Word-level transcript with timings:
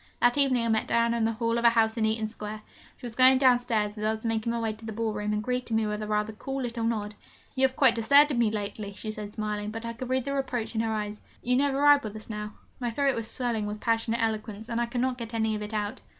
That 0.19 0.35
evening 0.35 0.65
I 0.65 0.69
met 0.69 0.87
Diana 0.87 1.15
in 1.17 1.25
the 1.25 1.31
hall 1.33 1.59
of 1.59 1.63
a 1.63 1.69
house 1.69 1.95
in 1.95 2.05
Eaton 2.07 2.27
Square. 2.27 2.61
She 2.97 3.05
was 3.05 3.13
going 3.13 3.37
downstairs 3.37 3.95
as 3.99 4.03
I 4.03 4.09
was 4.09 4.25
making 4.25 4.51
my 4.51 4.59
way 4.59 4.73
to 4.73 4.83
the 4.83 4.91
ball 4.91 5.13
room, 5.13 5.31
and 5.31 5.43
greeted 5.43 5.75
me 5.75 5.85
with 5.85 6.01
a 6.01 6.07
rather 6.07 6.33
cool 6.33 6.59
little 6.63 6.83
nod. 6.83 7.13
'You 7.53 7.67
have 7.67 7.75
quite 7.75 7.93
deserted 7.93 8.39
me 8.39 8.49
lately,' 8.49 8.93
she 8.93 9.11
said, 9.11 9.31
smiling, 9.31 9.69
but 9.69 9.85
I 9.85 9.93
could 9.93 10.09
read 10.09 10.25
the 10.25 10.33
reproach 10.33 10.73
in 10.73 10.81
her 10.81 10.91
eyes, 10.91 11.21
'you 11.43 11.55
never 11.55 11.77
ride 11.79 12.01
with 12.01 12.15
us 12.15 12.31
now.' 12.31 12.53
My 12.79 12.89
throat 12.89 13.13
was 13.13 13.29
swelling 13.29 13.67
with 13.67 13.79
passionate 13.79 14.23
eloquence 14.23 14.69
and 14.69 14.81
I 14.81 14.87
could 14.87 15.01
not 15.01 15.19
get 15.19 15.35
any 15.35 15.55
of 15.55 15.61
it 15.61 15.71
out. 15.71 16.01